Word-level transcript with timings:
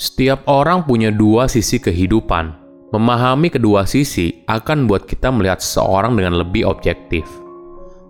Setiap 0.00 0.48
orang 0.48 0.88
punya 0.88 1.12
dua 1.12 1.44
sisi 1.44 1.76
kehidupan. 1.76 2.56
Memahami 2.88 3.52
kedua 3.52 3.84
sisi 3.84 4.32
akan 4.48 4.88
buat 4.88 5.04
kita 5.04 5.28
melihat 5.28 5.60
seseorang 5.60 6.16
dengan 6.16 6.40
lebih 6.40 6.64
objektif. 6.64 7.28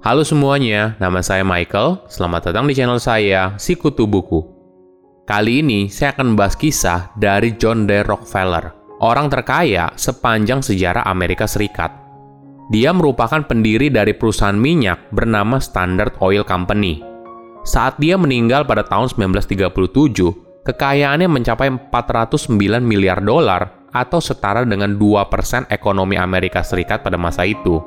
Halo 0.06 0.22
semuanya, 0.22 0.94
nama 1.02 1.18
saya 1.18 1.42
Michael. 1.42 1.98
Selamat 2.06 2.46
datang 2.46 2.70
di 2.70 2.78
channel 2.78 3.02
saya, 3.02 3.58
Sikutu 3.58 4.06
Buku. 4.06 4.38
Kali 5.26 5.66
ini 5.66 5.90
saya 5.90 6.14
akan 6.14 6.30
membahas 6.30 6.54
kisah 6.54 7.10
dari 7.18 7.58
John 7.58 7.90
D. 7.90 8.06
Rockefeller, 8.06 8.70
orang 9.02 9.26
terkaya 9.26 9.90
sepanjang 9.98 10.62
sejarah 10.62 11.02
Amerika 11.10 11.50
Serikat. 11.50 11.90
Dia 12.70 12.94
merupakan 12.94 13.42
pendiri 13.42 13.90
dari 13.90 14.14
perusahaan 14.14 14.54
minyak 14.54 15.10
bernama 15.10 15.58
Standard 15.58 16.22
Oil 16.22 16.46
Company. 16.46 17.02
Saat 17.66 17.98
dia 17.98 18.14
meninggal 18.14 18.62
pada 18.62 18.86
tahun 18.86 19.10
1937, 19.10 20.49
kekayaannya 20.64 21.28
mencapai 21.28 21.72
409 21.88 22.84
miliar 22.84 23.24
dolar 23.24 23.80
atau 23.90 24.22
setara 24.22 24.62
dengan 24.62 24.94
2% 24.94 25.66
ekonomi 25.72 26.14
Amerika 26.14 26.62
Serikat 26.62 27.02
pada 27.02 27.18
masa 27.18 27.42
itu. 27.48 27.82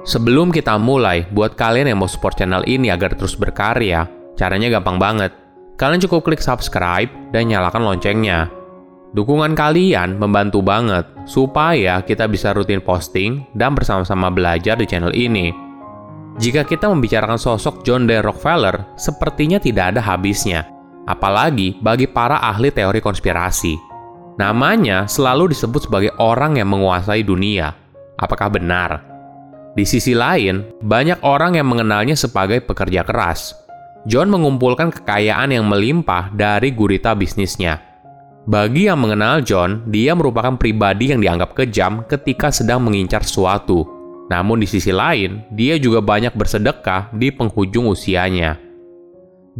Sebelum 0.00 0.48
kita 0.48 0.80
mulai, 0.80 1.28
buat 1.28 1.60
kalian 1.60 1.92
yang 1.92 2.00
mau 2.00 2.08
support 2.08 2.40
channel 2.40 2.64
ini 2.64 2.88
agar 2.88 3.12
terus 3.12 3.36
berkarya, 3.36 4.08
caranya 4.32 4.72
gampang 4.80 4.96
banget. 4.96 5.32
Kalian 5.76 6.00
cukup 6.00 6.24
klik 6.24 6.40
subscribe 6.40 7.12
dan 7.36 7.52
nyalakan 7.52 7.84
loncengnya. 7.84 8.48
Dukungan 9.12 9.52
kalian 9.58 10.16
membantu 10.16 10.62
banget 10.64 11.04
supaya 11.26 12.00
kita 12.00 12.30
bisa 12.30 12.54
rutin 12.54 12.80
posting 12.80 13.44
dan 13.52 13.76
bersama-sama 13.76 14.32
belajar 14.32 14.78
di 14.78 14.86
channel 14.88 15.12
ini. 15.12 15.52
Jika 16.40 16.64
kita 16.64 16.88
membicarakan 16.88 17.36
sosok 17.36 17.84
John 17.84 18.08
D. 18.08 18.22
Rockefeller, 18.22 18.96
sepertinya 18.96 19.60
tidak 19.60 19.92
ada 19.92 20.00
habisnya 20.00 20.79
apalagi 21.08 21.78
bagi 21.80 22.08
para 22.10 22.40
ahli 22.40 22.68
teori 22.74 22.98
konspirasi. 22.98 23.76
Namanya 24.40 25.04
selalu 25.04 25.52
disebut 25.52 25.88
sebagai 25.88 26.12
orang 26.16 26.56
yang 26.56 26.72
menguasai 26.72 27.20
dunia. 27.20 27.76
Apakah 28.16 28.48
benar? 28.48 29.04
Di 29.76 29.84
sisi 29.86 30.16
lain, 30.16 30.66
banyak 30.82 31.22
orang 31.22 31.54
yang 31.60 31.68
mengenalnya 31.68 32.16
sebagai 32.18 32.64
pekerja 32.64 33.06
keras. 33.06 33.54
John 34.08 34.32
mengumpulkan 34.32 34.90
kekayaan 34.90 35.52
yang 35.52 35.68
melimpah 35.68 36.32
dari 36.32 36.72
gurita 36.72 37.12
bisnisnya. 37.12 37.78
Bagi 38.48 38.88
yang 38.88 39.04
mengenal 39.04 39.44
John, 39.44 39.84
dia 39.92 40.16
merupakan 40.16 40.56
pribadi 40.56 41.12
yang 41.12 41.20
dianggap 41.20 41.52
kejam 41.52 42.08
ketika 42.08 42.48
sedang 42.48 42.80
mengincar 42.80 43.20
sesuatu. 43.20 43.84
Namun 44.32 44.64
di 44.64 44.66
sisi 44.66 44.88
lain, 44.88 45.44
dia 45.52 45.76
juga 45.76 46.00
banyak 46.00 46.32
bersedekah 46.32 47.12
di 47.12 47.28
penghujung 47.28 47.92
usianya. 47.92 48.69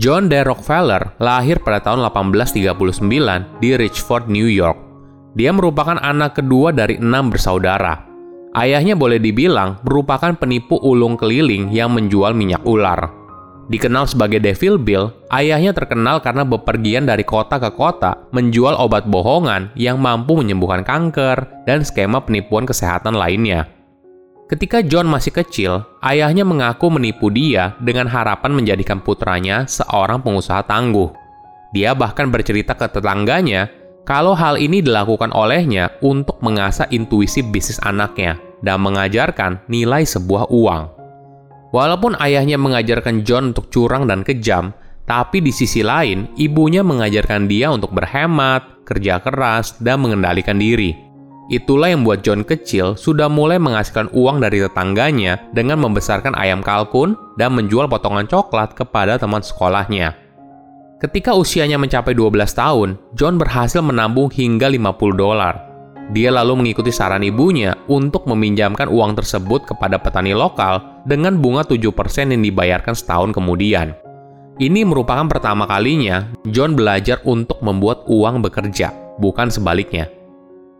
John 0.01 0.33
D. 0.33 0.41
Rockefeller 0.41 1.13
lahir 1.21 1.61
pada 1.61 1.85
tahun 1.85 2.01
1839 2.09 3.61
di 3.61 3.77
Richford, 3.77 4.33
New 4.33 4.49
York. 4.49 4.81
Dia 5.37 5.53
merupakan 5.53 6.01
anak 6.01 6.41
kedua 6.41 6.73
dari 6.73 6.97
enam 6.97 7.29
bersaudara. 7.29 8.09
Ayahnya 8.57 8.97
boleh 8.97 9.21
dibilang 9.21 9.77
merupakan 9.85 10.33
penipu 10.33 10.81
ulung 10.81 11.21
keliling 11.21 11.69
yang 11.69 11.93
menjual 11.93 12.33
minyak 12.33 12.65
ular. 12.65 13.13
Dikenal 13.69 14.09
sebagai 14.09 14.41
Devil 14.41 14.81
Bill, 14.81 15.13
ayahnya 15.37 15.77
terkenal 15.77 16.25
karena 16.25 16.49
bepergian 16.49 17.05
dari 17.05 17.23
kota 17.23 17.61
ke 17.61 17.69
kota 17.69 18.25
menjual 18.33 18.81
obat 18.81 19.05
bohongan 19.05 19.69
yang 19.77 20.01
mampu 20.01 20.33
menyembuhkan 20.33 20.81
kanker 20.81 21.45
dan 21.69 21.85
skema 21.85 22.25
penipuan 22.25 22.65
kesehatan 22.65 23.21
lainnya. 23.21 23.69
Ketika 24.51 24.83
John 24.83 25.07
masih 25.07 25.31
kecil, 25.31 25.87
ayahnya 26.03 26.43
mengaku 26.43 26.91
menipu 26.91 27.31
dia 27.31 27.79
dengan 27.79 28.11
harapan 28.11 28.51
menjadikan 28.51 28.99
putranya 28.99 29.63
seorang 29.71 30.19
pengusaha 30.27 30.67
tangguh. 30.67 31.07
Dia 31.71 31.95
bahkan 31.95 32.35
bercerita 32.35 32.75
ke 32.75 32.91
tetangganya 32.91 33.71
kalau 34.03 34.35
hal 34.35 34.59
ini 34.59 34.83
dilakukan 34.83 35.31
olehnya 35.31 35.95
untuk 36.03 36.43
mengasah 36.43 36.91
intuisi 36.91 37.47
bisnis 37.47 37.79
anaknya 37.87 38.43
dan 38.59 38.83
mengajarkan 38.83 39.63
nilai 39.71 40.03
sebuah 40.03 40.51
uang. 40.51 40.83
Walaupun 41.71 42.19
ayahnya 42.19 42.59
mengajarkan 42.59 43.23
John 43.23 43.55
untuk 43.55 43.71
curang 43.71 44.11
dan 44.11 44.27
kejam, 44.27 44.75
tapi 45.07 45.39
di 45.39 45.55
sisi 45.55 45.87
lain, 45.87 46.27
ibunya 46.35 46.83
mengajarkan 46.83 47.47
dia 47.47 47.71
untuk 47.71 47.95
berhemat, 47.95 48.83
kerja 48.83 49.23
keras, 49.23 49.79
dan 49.79 50.03
mengendalikan 50.03 50.59
diri. 50.59 51.10
Itulah 51.51 51.91
yang 51.91 52.07
membuat 52.07 52.23
John 52.23 52.47
kecil 52.47 52.95
sudah 52.95 53.27
mulai 53.27 53.59
menghasilkan 53.59 54.15
uang 54.15 54.39
dari 54.39 54.63
tetangganya 54.63 55.51
dengan 55.51 55.83
membesarkan 55.83 56.39
ayam 56.39 56.63
kalkun 56.63 57.19
dan 57.35 57.59
menjual 57.59 57.91
potongan 57.91 58.31
coklat 58.31 58.79
kepada 58.79 59.19
teman 59.19 59.43
sekolahnya. 59.43 60.15
Ketika 61.03 61.35
usianya 61.35 61.75
mencapai 61.75 62.15
12 62.15 62.55
tahun, 62.55 62.89
John 63.19 63.35
berhasil 63.35 63.83
menabung 63.83 64.31
hingga 64.31 64.71
50 64.71 64.95
dolar. 65.19 65.67
Dia 66.15 66.31
lalu 66.31 66.63
mengikuti 66.63 66.95
saran 66.95 67.27
ibunya 67.27 67.75
untuk 67.91 68.31
meminjamkan 68.31 68.87
uang 68.87 69.19
tersebut 69.19 69.67
kepada 69.67 69.99
petani 69.99 70.31
lokal 70.31 71.03
dengan 71.03 71.35
bunga 71.35 71.67
7% 71.67 72.31
yang 72.31 72.43
dibayarkan 72.47 72.95
setahun 72.95 73.35
kemudian. 73.35 73.91
Ini 74.61 74.87
merupakan 74.87 75.27
pertama 75.27 75.67
kalinya 75.67 76.31
John 76.47 76.79
belajar 76.79 77.19
untuk 77.27 77.59
membuat 77.65 78.07
uang 78.07 78.45
bekerja, 78.45 78.95
bukan 79.19 79.49
sebaliknya. 79.51 80.20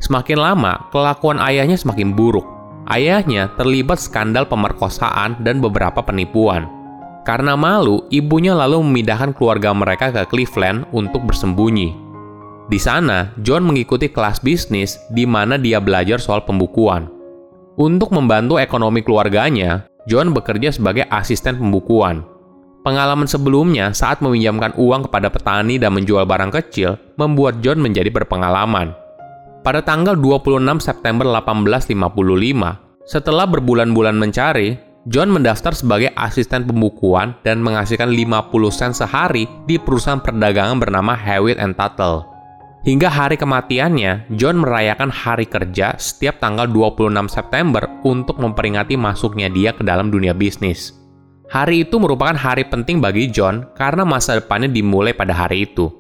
Semakin 0.01 0.41
lama, 0.41 0.89
kelakuan 0.89 1.37
ayahnya 1.45 1.77
semakin 1.77 2.17
buruk. 2.17 2.49
Ayahnya 2.89 3.53
terlibat 3.61 4.01
skandal 4.01 4.49
pemerkosaan 4.49 5.39
dan 5.45 5.61
beberapa 5.61 6.01
penipuan. 6.01 6.67
Karena 7.29 7.53
malu, 7.53 8.09
ibunya 8.09 8.57
lalu 8.57 8.81
memindahkan 8.81 9.37
keluarga 9.37 9.77
mereka 9.77 10.09
ke 10.09 10.25
Cleveland 10.27 10.89
untuk 10.91 11.29
bersembunyi. 11.29 11.93
Di 12.73 12.81
sana, 12.81 13.29
John 13.45 13.69
mengikuti 13.69 14.09
kelas 14.09 14.41
bisnis 14.41 14.97
di 15.13 15.29
mana 15.29 15.61
dia 15.61 15.79
belajar 15.79 16.17
soal 16.17 16.49
pembukuan. 16.49 17.13
Untuk 17.77 18.09
membantu 18.11 18.57
ekonomi 18.57 19.05
keluarganya, 19.05 19.85
John 20.09 20.33
bekerja 20.33 20.73
sebagai 20.73 21.05
asisten 21.13 21.61
pembukuan. 21.61 22.25
Pengalaman 22.81 23.29
sebelumnya 23.29 23.93
saat 23.93 24.25
meminjamkan 24.25 24.73
uang 24.81 25.05
kepada 25.11 25.29
petani 25.29 25.77
dan 25.77 25.93
menjual 25.93 26.25
barang 26.25 26.49
kecil 26.49 26.97
membuat 27.21 27.61
John 27.61 27.85
menjadi 27.85 28.09
berpengalaman. 28.09 28.97
Pada 29.61 29.85
tanggal 29.85 30.17
26 30.17 30.81
September 30.81 31.29
1855, 31.37 33.05
setelah 33.05 33.45
berbulan-bulan 33.45 34.17
mencari, 34.17 34.81
John 35.05 35.29
mendaftar 35.33 35.77
sebagai 35.77 36.13
asisten 36.17 36.65
pembukuan 36.65 37.37
dan 37.45 37.61
menghasilkan 37.61 38.09
50 38.09 38.73
sen 38.73 38.93
sehari 38.97 39.45
di 39.69 39.77
perusahaan 39.77 40.21
perdagangan 40.21 40.81
bernama 40.81 41.13
Hewitt 41.13 41.61
and 41.61 41.77
Tuttle. 41.77 42.25
Hingga 42.89 43.13
hari 43.13 43.37
kematiannya, 43.37 44.33
John 44.41 44.65
merayakan 44.65 45.13
hari 45.13 45.45
kerja 45.45 45.93
setiap 46.01 46.41
tanggal 46.41 46.65
26 46.65 47.13
September 47.29 47.85
untuk 48.09 48.41
memperingati 48.41 48.97
masuknya 48.97 49.53
dia 49.53 49.77
ke 49.77 49.85
dalam 49.85 50.09
dunia 50.09 50.33
bisnis. 50.33 50.97
Hari 51.53 51.85
itu 51.85 52.01
merupakan 52.01 52.37
hari 52.37 52.65
penting 52.65 53.05
bagi 53.05 53.29
John 53.29 53.69
karena 53.77 54.09
masa 54.09 54.41
depannya 54.41 54.73
dimulai 54.73 55.13
pada 55.13 55.37
hari 55.37 55.69
itu. 55.69 55.93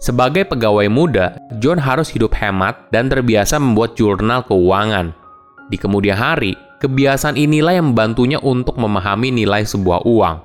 Sebagai 0.00 0.48
pegawai 0.48 0.88
muda, 0.88 1.36
John 1.60 1.76
harus 1.76 2.08
hidup 2.08 2.32
hemat 2.32 2.88
dan 2.88 3.12
terbiasa 3.12 3.60
membuat 3.60 4.00
jurnal 4.00 4.40
keuangan. 4.48 5.12
Di 5.68 5.76
kemudian 5.76 6.16
hari, 6.16 6.56
kebiasaan 6.80 7.36
inilah 7.36 7.76
yang 7.76 7.92
membantunya 7.92 8.40
untuk 8.40 8.80
memahami 8.80 9.28
nilai 9.28 9.60
sebuah 9.68 10.08
uang. 10.08 10.36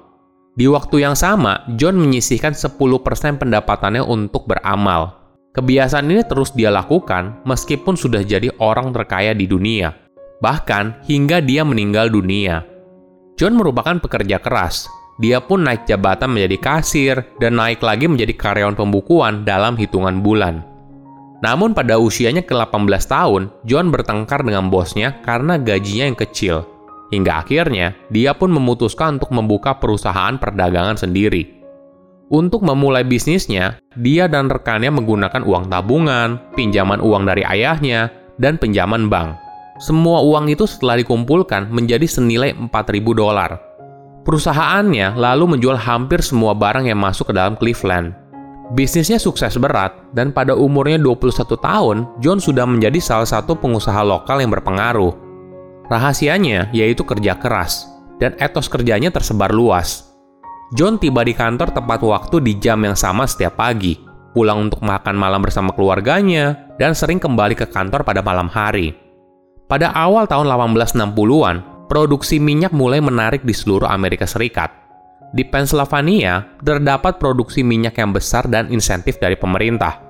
Di 0.60 0.68
waktu 0.68 1.08
yang 1.08 1.16
sama, 1.16 1.64
John 1.80 1.96
menyisihkan 1.96 2.52
10% 2.52 3.40
pendapatannya 3.40 4.04
untuk 4.04 4.44
beramal. 4.44 5.24
Kebiasaan 5.56 6.12
ini 6.12 6.28
terus 6.28 6.52
dia 6.52 6.68
lakukan 6.68 7.40
meskipun 7.48 7.96
sudah 7.96 8.28
jadi 8.28 8.52
orang 8.60 8.92
terkaya 8.92 9.32
di 9.32 9.48
dunia. 9.48 9.96
Bahkan 10.44 11.08
hingga 11.08 11.40
dia 11.40 11.64
meninggal 11.64 12.12
dunia. 12.12 12.60
John 13.40 13.56
merupakan 13.56 14.04
pekerja 14.04 14.40
keras, 14.40 14.88
dia 15.16 15.40
pun 15.40 15.64
naik 15.64 15.88
jabatan 15.88 16.36
menjadi 16.36 16.58
kasir 16.60 17.16
dan 17.40 17.56
naik 17.56 17.80
lagi 17.80 18.12
menjadi 18.12 18.36
karyawan 18.36 18.76
pembukuan 18.76 19.48
dalam 19.48 19.80
hitungan 19.80 20.20
bulan. 20.20 20.68
Namun 21.40 21.72
pada 21.72 21.96
usianya 21.96 22.44
ke-18 22.44 23.04
tahun, 23.08 23.44
John 23.64 23.92
bertengkar 23.92 24.44
dengan 24.44 24.68
bosnya 24.68 25.20
karena 25.24 25.56
gajinya 25.56 26.12
yang 26.12 26.20
kecil. 26.20 26.68
Hingga 27.16 27.46
akhirnya, 27.46 27.96
dia 28.12 28.36
pun 28.36 28.52
memutuskan 28.52 29.22
untuk 29.22 29.32
membuka 29.32 29.78
perusahaan 29.78 30.36
perdagangan 30.36 31.00
sendiri. 31.00 31.64
Untuk 32.34 32.66
memulai 32.66 33.06
bisnisnya, 33.06 33.78
dia 33.94 34.26
dan 34.26 34.50
rekannya 34.50 34.90
menggunakan 34.90 35.46
uang 35.46 35.70
tabungan, 35.70 36.42
pinjaman 36.58 36.98
uang 36.98 37.30
dari 37.30 37.46
ayahnya, 37.46 38.10
dan 38.42 38.58
pinjaman 38.58 39.08
bank. 39.08 39.38
Semua 39.78 40.26
uang 40.26 40.50
itu 40.50 40.66
setelah 40.66 40.98
dikumpulkan 40.98 41.70
menjadi 41.70 42.10
senilai 42.10 42.58
4.000 42.58 43.06
dolar 43.14 43.75
Perusahaannya 44.26 45.14
lalu 45.14 45.54
menjual 45.54 45.78
hampir 45.78 46.18
semua 46.26 46.58
barang 46.58 46.90
yang 46.90 46.98
masuk 46.98 47.30
ke 47.30 47.34
dalam 47.38 47.54
Cleveland. 47.54 48.18
Bisnisnya 48.74 49.22
sukses 49.22 49.54
berat, 49.62 49.94
dan 50.18 50.34
pada 50.34 50.58
umurnya 50.58 50.98
21 50.98 51.54
tahun, 51.54 51.98
John 52.18 52.42
sudah 52.42 52.66
menjadi 52.66 52.98
salah 52.98 53.30
satu 53.30 53.54
pengusaha 53.54 54.02
lokal 54.02 54.42
yang 54.42 54.50
berpengaruh. 54.50 55.14
Rahasianya 55.86 56.74
yaitu 56.74 57.06
kerja 57.06 57.38
keras, 57.38 57.86
dan 58.18 58.34
etos 58.42 58.66
kerjanya 58.66 59.14
tersebar 59.14 59.54
luas. 59.54 60.10
John 60.74 60.98
tiba 60.98 61.22
di 61.22 61.38
kantor 61.38 61.70
tepat 61.70 62.02
waktu 62.02 62.42
di 62.42 62.58
jam 62.58 62.82
yang 62.82 62.98
sama 62.98 63.30
setiap 63.30 63.62
pagi. 63.62 64.02
pulang 64.36 64.68
untuk 64.68 64.84
makan 64.84 65.16
malam 65.16 65.40
bersama 65.40 65.72
keluarganya, 65.72 66.76
dan 66.76 66.92
sering 66.92 67.24
kembali 67.24 67.56
ke 67.56 67.72
kantor 67.72 68.04
pada 68.04 68.20
malam 68.20 68.52
hari. 68.52 68.92
Pada 69.72 69.96
awal 69.96 70.28
tahun 70.28 70.52
1860-an, 70.52 71.75
produksi 71.86 72.42
minyak 72.42 72.74
mulai 72.74 73.00
menarik 73.02 73.46
di 73.46 73.54
seluruh 73.54 73.88
Amerika 73.90 74.26
Serikat. 74.26 74.74
Di 75.36 75.44
Pennsylvania, 75.44 76.48
terdapat 76.64 77.20
produksi 77.20 77.60
minyak 77.60 78.00
yang 78.00 78.16
besar 78.16 78.48
dan 78.48 78.72
insentif 78.72 79.20
dari 79.20 79.36
pemerintah. 79.36 80.02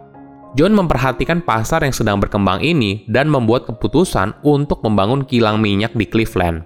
John 0.56 0.72
memperhatikan 0.72 1.44
pasar 1.44 1.84
yang 1.84 1.92
sedang 1.92 2.22
berkembang 2.22 2.64
ini 2.64 3.04
dan 3.12 3.28
membuat 3.28 3.68
keputusan 3.68 4.40
untuk 4.48 4.80
membangun 4.88 5.28
kilang 5.28 5.60
minyak 5.60 5.92
di 5.92 6.08
Cleveland. 6.08 6.64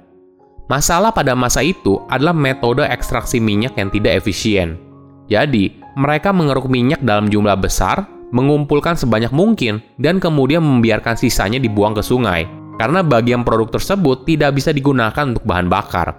Masalah 0.70 1.10
pada 1.10 1.34
masa 1.34 1.66
itu 1.66 1.98
adalah 2.06 2.36
metode 2.36 2.86
ekstraksi 2.86 3.42
minyak 3.42 3.74
yang 3.82 3.90
tidak 3.90 4.22
efisien. 4.22 4.78
Jadi, 5.26 5.82
mereka 5.98 6.30
mengeruk 6.30 6.70
minyak 6.70 7.02
dalam 7.02 7.34
jumlah 7.34 7.58
besar, 7.58 8.06
mengumpulkan 8.30 8.94
sebanyak 8.94 9.34
mungkin, 9.34 9.82
dan 9.98 10.22
kemudian 10.22 10.62
membiarkan 10.62 11.18
sisanya 11.18 11.58
dibuang 11.58 11.98
ke 11.98 12.06
sungai, 12.06 12.46
karena 12.80 13.04
bagian 13.04 13.44
produk 13.44 13.76
tersebut 13.76 14.24
tidak 14.24 14.56
bisa 14.56 14.72
digunakan 14.72 15.36
untuk 15.36 15.44
bahan 15.44 15.68
bakar. 15.68 16.16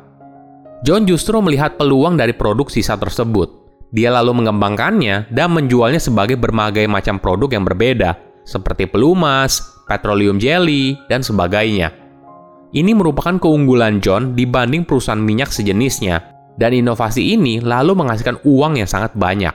John 0.85 1.09
justru 1.09 1.41
melihat 1.41 1.81
peluang 1.81 2.21
dari 2.21 2.37
produk 2.37 2.69
sisa 2.69 3.01
tersebut 3.01 3.61
dia 3.91 4.15
lalu 4.15 4.43
mengembangkannya 4.43 5.35
dan 5.35 5.51
menjualnya 5.51 5.99
sebagai 5.99 6.39
berbagai 6.39 6.87
macam 6.87 7.19
produk 7.19 7.51
yang 7.51 7.67
berbeda, 7.67 8.15
seperti 8.47 8.87
pelumas, 8.87 9.59
petroleum 9.91 10.39
jelly, 10.39 10.95
dan 11.11 11.27
sebagainya. 11.27 11.91
Ini 12.71 12.95
merupakan 12.95 13.35
keunggulan 13.43 13.99
John 13.99 14.39
dibanding 14.39 14.87
perusahaan 14.87 15.19
minyak 15.19 15.51
sejenisnya, 15.51 16.23
dan 16.55 16.71
inovasi 16.71 17.35
ini 17.35 17.59
lalu 17.59 17.99
menghasilkan 17.99 18.47
uang 18.47 18.79
yang 18.79 18.87
sangat 18.87 19.11
banyak. 19.19 19.53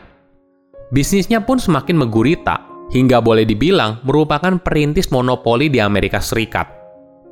Bisnisnya 0.92 1.40
pun 1.40 1.56
semakin 1.56 1.96
menggurita, 1.96 2.60
hingga 2.92 3.24
boleh 3.24 3.48
dibilang 3.48 4.04
merupakan 4.04 4.60
perintis 4.60 5.08
monopoli 5.16 5.72
di 5.72 5.80
Amerika 5.80 6.20
Serikat. 6.20 6.75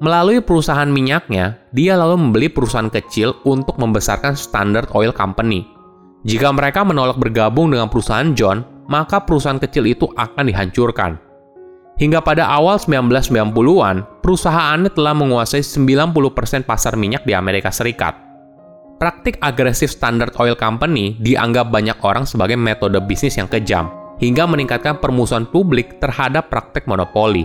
Melalui 0.01 0.41
perusahaan 0.41 0.89
minyaknya, 0.89 1.59
dia 1.75 1.93
lalu 1.93 2.17
membeli 2.29 2.47
perusahaan 2.49 2.89
kecil 2.89 3.37
untuk 3.45 3.77
membesarkan 3.77 4.33
Standard 4.33 4.89
Oil 4.95 5.13
Company– 5.13 5.69
jika 6.23 6.55
mereka 6.55 6.87
menolak 6.87 7.19
bergabung 7.19 7.75
dengan 7.75 7.91
perusahaan 7.91 8.31
John, 8.31 8.63
maka 8.87 9.19
perusahaan 9.19 9.59
kecil 9.59 9.91
itu 9.91 10.07
akan 10.07 10.47
dihancurkan. 10.47 11.19
Hingga 11.99 12.23
pada 12.23 12.47
awal 12.47 12.79
1990-an, 12.79 14.23
perusahaannya 14.23 14.91
telah 14.95 15.13
menguasai 15.13 15.61
90% 15.61 16.63
pasar 16.63 16.95
minyak 16.95 17.27
di 17.27 17.35
Amerika 17.35 17.69
Serikat. 17.69 18.17
Praktik 18.97 19.35
agresif 19.43 19.91
Standard 19.91 20.31
Oil 20.39 20.55
Company 20.55 21.19
dianggap 21.19 21.69
banyak 21.69 21.99
orang 22.07 22.23
sebagai 22.23 22.55
metode 22.55 23.03
bisnis 23.03 23.35
yang 23.35 23.51
kejam, 23.51 23.91
hingga 24.23 24.47
meningkatkan 24.47 25.03
permusuhan 25.03 25.43
publik 25.43 25.99
terhadap 25.99 26.47
praktik 26.47 26.87
monopoli. 26.87 27.43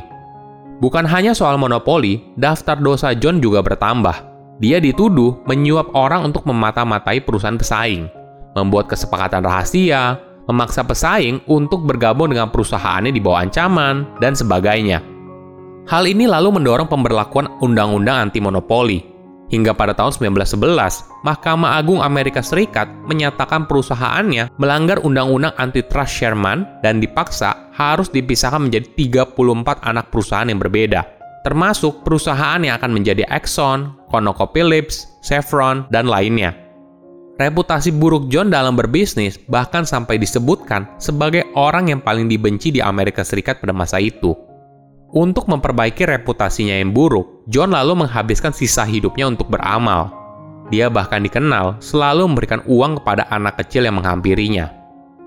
Bukan 0.78 1.06
hanya 1.06 1.34
soal 1.34 1.58
monopoli, 1.58 2.22
daftar 2.38 2.78
dosa 2.78 3.10
John 3.14 3.42
juga 3.42 3.62
bertambah. 3.62 4.14
Dia 4.62 4.78
dituduh 4.78 5.42
menyuap 5.46 5.90
orang 5.94 6.30
untuk 6.30 6.46
memata-matai 6.46 7.22
perusahaan 7.22 7.58
pesaing 7.58 8.18
membuat 8.58 8.90
kesepakatan 8.90 9.46
rahasia, 9.46 10.18
memaksa 10.50 10.82
pesaing 10.82 11.38
untuk 11.46 11.86
bergabung 11.86 12.34
dengan 12.34 12.50
perusahaannya 12.50 13.14
di 13.14 13.22
bawah 13.22 13.46
ancaman, 13.46 14.18
dan 14.18 14.34
sebagainya. 14.34 14.98
Hal 15.86 16.04
ini 16.04 16.28
lalu 16.28 16.60
mendorong 16.60 16.90
pemberlakuan 16.90 17.48
Undang-Undang 17.64 18.28
Anti 18.28 18.42
Monopoli. 18.42 19.00
Hingga 19.48 19.72
pada 19.72 19.96
tahun 19.96 20.12
1911, 20.36 21.24
Mahkamah 21.24 21.80
Agung 21.80 22.04
Amerika 22.04 22.44
Serikat 22.44 22.84
menyatakan 23.08 23.64
perusahaannya 23.64 24.52
melanggar 24.60 25.00
Undang-Undang 25.00 25.56
Antitrust 25.56 26.12
Sherman 26.12 26.68
dan 26.84 27.00
dipaksa 27.00 27.72
harus 27.72 28.12
dipisahkan 28.12 28.68
menjadi 28.68 28.92
34 28.92 29.88
anak 29.88 30.12
perusahaan 30.12 30.44
yang 30.44 30.60
berbeda, 30.60 31.00
termasuk 31.48 32.04
perusahaan 32.04 32.60
yang 32.60 32.76
akan 32.76 32.92
menjadi 32.92 33.24
Exxon, 33.32 33.96
ConocoPhillips, 34.12 35.24
Chevron, 35.24 35.88
dan 35.88 36.04
lainnya. 36.04 36.52
Reputasi 37.38 37.94
buruk 37.94 38.28
John 38.28 38.50
dalam 38.50 38.74
berbisnis 38.74 39.38
bahkan 39.46 39.86
sampai 39.86 40.18
disebutkan 40.18 40.98
sebagai 40.98 41.46
orang 41.54 41.88
yang 41.88 42.02
paling 42.02 42.26
dibenci 42.26 42.74
di 42.74 42.82
Amerika 42.82 43.22
Serikat 43.22 43.62
pada 43.62 43.70
masa 43.70 44.02
itu. 44.02 44.34
Untuk 45.08 45.48
memperbaiki 45.48 46.04
reputasinya 46.04 46.76
yang 46.76 46.92
buruk, 46.92 47.48
John 47.48 47.72
lalu 47.72 48.04
menghabiskan 48.04 48.52
sisa 48.52 48.84
hidupnya 48.84 49.24
untuk 49.24 49.48
beramal. 49.48 50.12
Dia 50.68 50.92
bahkan 50.92 51.24
dikenal 51.24 51.80
selalu 51.80 52.28
memberikan 52.28 52.60
uang 52.68 53.00
kepada 53.00 53.24
anak 53.32 53.56
kecil 53.56 53.88
yang 53.88 53.96
menghampirinya. 53.96 54.68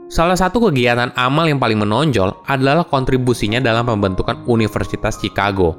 Salah 0.06 0.38
satu 0.38 0.70
kegiatan 0.70 1.10
amal 1.18 1.50
yang 1.50 1.58
paling 1.58 1.82
menonjol 1.82 2.30
adalah 2.46 2.86
kontribusinya 2.86 3.58
dalam 3.58 3.90
pembentukan 3.90 4.46
Universitas 4.46 5.18
Chicago. 5.18 5.74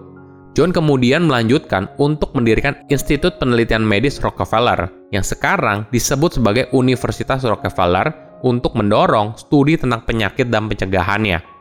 John 0.59 0.75
kemudian 0.75 1.31
melanjutkan 1.31 1.87
untuk 2.03 2.35
mendirikan 2.35 2.83
Institut 2.91 3.39
Penelitian 3.39 3.87
Medis 3.87 4.19
Rockefeller 4.19 4.91
yang 5.15 5.23
sekarang 5.23 5.87
disebut 5.95 6.43
sebagai 6.43 6.67
Universitas 6.75 7.47
Rockefeller 7.47 8.11
untuk 8.43 8.75
mendorong 8.75 9.39
studi 9.39 9.79
tentang 9.79 10.03
penyakit 10.03 10.51
dan 10.51 10.67
pencegahannya. 10.67 11.52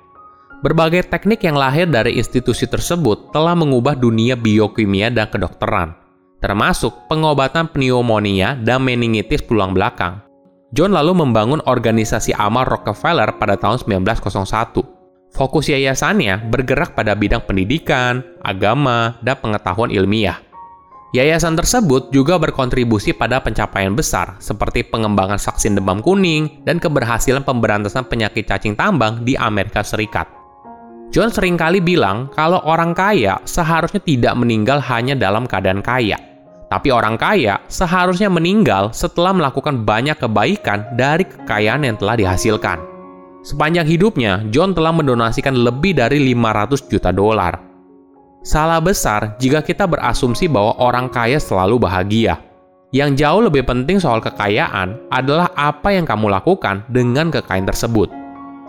Berbagai 0.61 1.09
teknik 1.09 1.41
yang 1.41 1.57
lahir 1.57 1.89
dari 1.89 2.21
institusi 2.21 2.69
tersebut 2.69 3.33
telah 3.33 3.57
mengubah 3.57 3.97
dunia 3.97 4.37
biokimia 4.37 5.09
dan 5.09 5.25
kedokteran, 5.25 5.97
termasuk 6.37 7.09
pengobatan 7.09 7.65
pneumonia 7.65 8.53
dan 8.61 8.85
meningitis 8.85 9.41
pulang 9.41 9.73
belakang. 9.73 10.21
John 10.69 10.93
lalu 10.93 11.17
membangun 11.17 11.65
organisasi 11.65 12.37
amal 12.37 12.69
Rockefeller 12.69 13.41
pada 13.41 13.57
tahun 13.57 13.81
1901. 13.81 15.33
Fokus 15.33 15.65
yayasannya 15.73 16.45
bergerak 16.53 16.93
pada 16.93 17.17
bidang 17.17 17.41
pendidikan, 17.41 18.21
agama, 18.45 19.17
dan 19.25 19.41
pengetahuan 19.41 19.89
ilmiah. 19.89 20.45
Yayasan 21.11 21.57
tersebut 21.57 22.13
juga 22.13 22.37
berkontribusi 22.37 23.17
pada 23.17 23.41
pencapaian 23.41 23.91
besar 23.97 24.37
seperti 24.37 24.85
pengembangan 24.85 25.41
vaksin 25.41 25.73
demam 25.73 25.99
kuning 26.05 26.63
dan 26.63 26.77
keberhasilan 26.77 27.41
pemberantasan 27.43 28.05
penyakit 28.05 28.45
cacing 28.45 28.77
tambang 28.77 29.25
di 29.25 29.35
Amerika 29.35 29.83
Serikat. 29.83 30.40
John 31.11 31.27
sering 31.27 31.59
kali 31.59 31.83
bilang 31.83 32.31
kalau 32.31 32.63
orang 32.63 32.95
kaya 32.95 33.37
seharusnya 33.43 33.99
tidak 33.99 34.33
meninggal 34.39 34.79
hanya 34.79 35.11
dalam 35.11 35.43
keadaan 35.43 35.83
kaya, 35.83 36.15
tapi 36.71 36.87
orang 36.87 37.19
kaya 37.19 37.59
seharusnya 37.67 38.31
meninggal 38.31 38.95
setelah 38.95 39.35
melakukan 39.35 39.83
banyak 39.83 40.15
kebaikan 40.15 40.87
dari 40.95 41.27
kekayaan 41.27 41.83
yang 41.83 41.99
telah 41.99 42.15
dihasilkan. 42.15 42.79
Sepanjang 43.43 43.89
hidupnya, 43.89 44.39
John 44.55 44.71
telah 44.71 44.95
mendonasikan 44.95 45.51
lebih 45.51 45.99
dari 45.99 46.31
500 46.31 46.87
juta 46.87 47.09
dolar 47.11 47.71
Salah 48.41 48.81
besar 48.81 49.37
jika 49.37 49.61
kita 49.61 49.85
berasumsi 49.85 50.49
bahwa 50.49 50.73
orang 50.81 51.13
kaya 51.13 51.37
selalu 51.37 51.77
bahagia. 51.77 52.41
Yang 52.89 53.21
jauh 53.21 53.41
lebih 53.45 53.69
penting 53.69 54.01
soal 54.01 54.17
kekayaan 54.17 54.97
adalah 55.13 55.53
apa 55.53 55.93
yang 55.93 56.09
kamu 56.09 56.25
lakukan 56.25 56.81
dengan 56.89 57.29
kekayaan 57.29 57.69
tersebut. 57.69 58.20